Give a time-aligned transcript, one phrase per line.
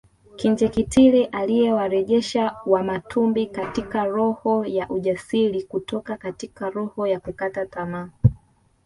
[0.35, 8.09] Kinjekitile aliyewarejesha Wamatumbi katika roho ya ujasiri kutoka katika roho ya kukata tamaa